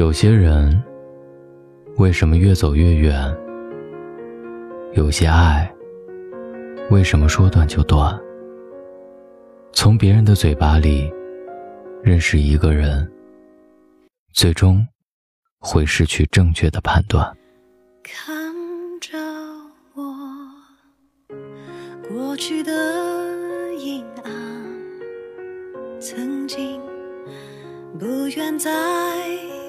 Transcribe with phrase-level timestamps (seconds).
[0.00, 0.82] 有些人
[1.98, 3.36] 为什么越走越远？
[4.94, 5.70] 有些爱
[6.88, 8.18] 为什么说断就断？
[9.74, 11.12] 从别人的嘴巴里
[12.02, 13.06] 认识一个人，
[14.32, 14.88] 最终
[15.58, 17.36] 会失去正确的判断。
[18.02, 18.42] 看
[19.02, 19.18] 着
[19.92, 20.02] 我
[22.08, 22.72] 过去的
[23.74, 24.32] 阴暗，
[26.00, 26.80] 曾经
[27.98, 28.70] 不愿再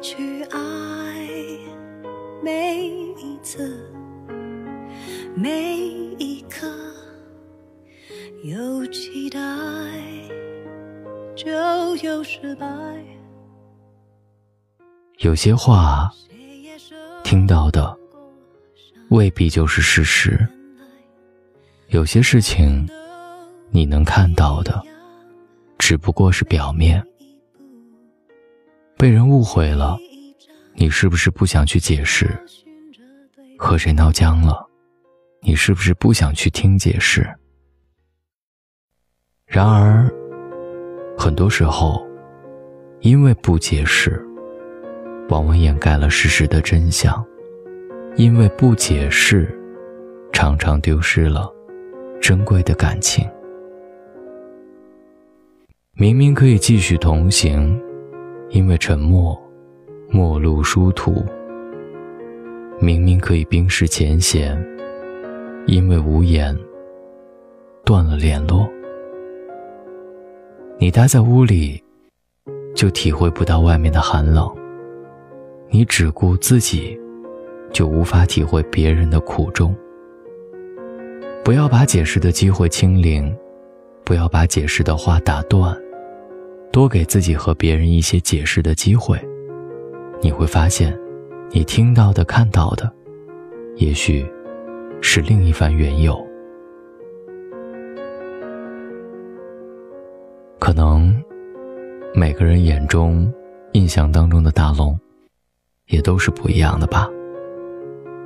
[0.00, 1.28] 去爱，
[2.42, 3.76] 每一次，
[5.34, 5.76] 每
[6.18, 6.68] 一刻。
[8.44, 9.40] 有期待，
[11.34, 11.48] 就
[11.96, 12.66] 有失败。
[15.18, 16.08] 有些话
[17.24, 17.96] 听到的
[19.10, 20.46] 未必就是事实，
[21.88, 22.88] 有些事情
[23.70, 24.80] 你能看到的
[25.76, 27.04] 只不过是表面。
[28.98, 29.96] 被人误会了，
[30.74, 32.36] 你是不是不想去解释？
[33.56, 34.68] 和谁闹僵了，
[35.40, 37.24] 你是不是不想去听解释？
[39.46, 40.12] 然而，
[41.16, 42.04] 很多时候，
[42.98, 44.20] 因为不解释，
[45.28, 47.24] 往往掩盖了事实的真相；
[48.16, 49.56] 因为不解释，
[50.32, 51.48] 常常丢失了
[52.20, 53.24] 珍贵的感情。
[55.92, 57.80] 明明可以继续同行，
[58.50, 59.40] 因为沉默，
[60.08, 61.22] 陌路殊途；
[62.80, 64.58] 明明可以冰释前嫌，
[65.66, 66.56] 因为无言，
[67.84, 68.68] 断了联络。
[70.78, 71.82] 你待在屋里，
[72.74, 74.46] 就体会不到外面的寒冷；
[75.68, 76.98] 你只顾自己，
[77.70, 79.76] 就无法体会别人的苦衷。
[81.44, 83.36] 不要把解释的机会清零，
[84.04, 85.76] 不要把解释的话打断，
[86.72, 89.18] 多给自己和别人一些解释的机会。
[90.20, 90.98] 你会发现，
[91.50, 92.90] 你听到的、看到的，
[93.76, 94.26] 也许
[95.00, 96.18] 是另一番缘由。
[100.58, 101.14] 可能
[102.14, 103.32] 每个人眼中、
[103.72, 104.98] 印象当中的大龙，
[105.86, 107.08] 也都是不一样的吧。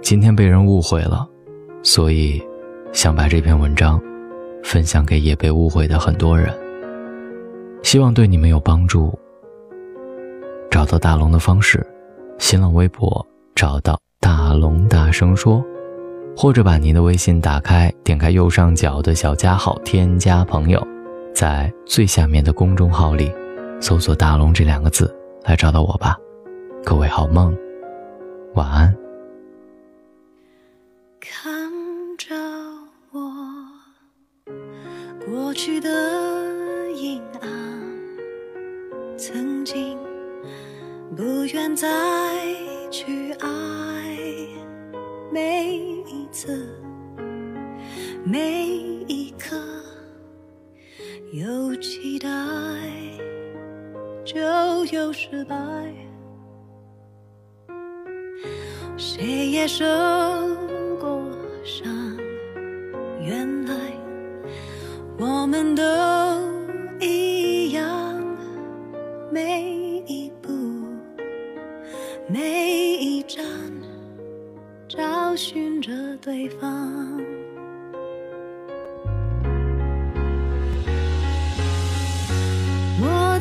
[0.00, 1.28] 今天被人误会了，
[1.82, 2.42] 所以
[2.92, 4.02] 想把这篇文章
[4.62, 6.52] 分享给也被误会的很多人，
[7.84, 9.16] 希望对你们有帮助。
[10.70, 11.86] 找到大龙的方式：
[12.38, 13.24] 新浪微博
[13.54, 15.62] 找到大龙大声说，
[16.34, 20.84] 或者把您的微信打开，点开右上角的小加号，添加朋友。
[21.34, 23.30] 在最下面的公众号里，
[23.80, 25.14] 搜索“大龙”这两个字
[25.44, 26.16] 来找到我吧。
[26.84, 27.54] 各位好梦，
[28.54, 28.96] 晚安。
[31.20, 31.62] 看
[32.16, 32.34] 着
[33.12, 33.20] 我
[35.26, 35.88] 过去的
[48.34, 48.64] 每
[49.06, 49.56] 一刻。
[51.34, 52.28] 有期待，
[54.24, 54.40] 就
[54.86, 55.56] 有失败。
[58.96, 59.84] 谁也受
[60.98, 61.22] 过
[61.62, 61.86] 伤，
[63.20, 63.72] 原来
[65.16, 65.84] 我们都
[66.98, 68.20] 一样。
[69.30, 69.62] 每
[70.08, 70.50] 一步，
[72.26, 73.44] 每一站，
[74.88, 77.24] 找寻着对方。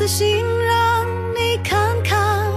[0.03, 2.51] 的心让你看看，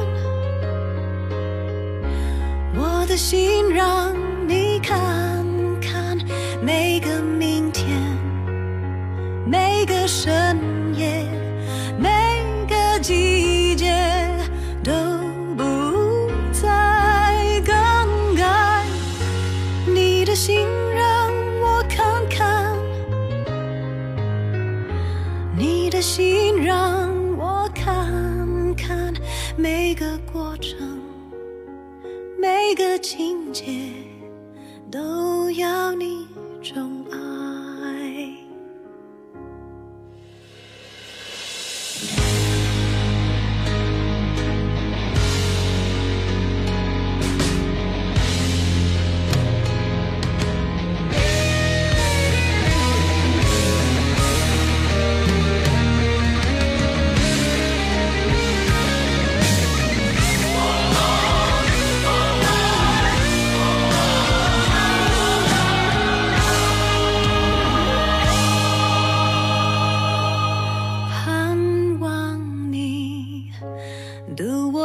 [2.75, 3.96] 我的心让
[29.87, 31.01] 每个过程，
[32.41, 33.93] 每个情节，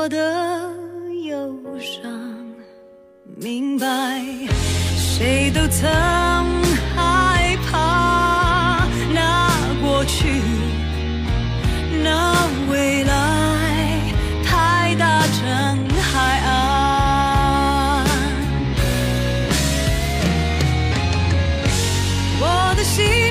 [0.04, 0.18] 我的
[1.28, 2.12] 忧伤，
[3.36, 3.86] 明白
[4.98, 5.88] 谁都曾
[6.96, 10.42] 害怕，那过去，
[12.04, 12.34] 那
[12.72, 13.14] 未来
[14.44, 18.04] 太大，成海岸，
[22.40, 23.31] 我的心。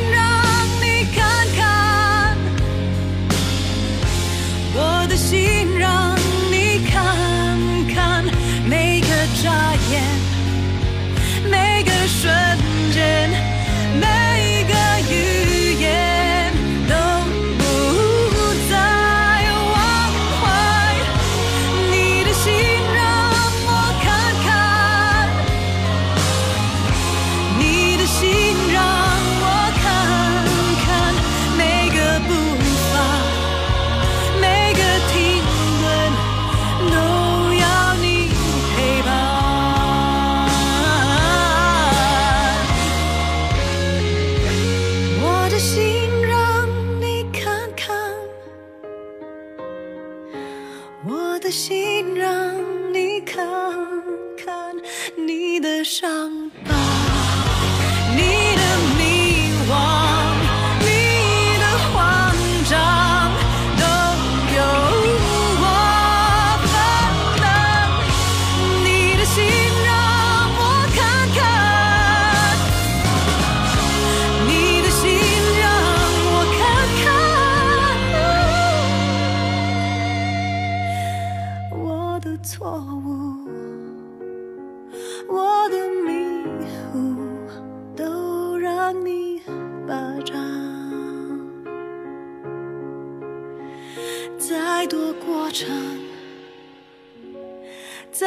[56.00, 56.89] 伤疤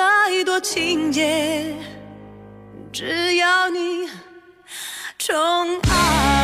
[0.06, 1.74] 太多情节
[2.92, 4.10] 只要你
[5.18, 6.43] 宠爱。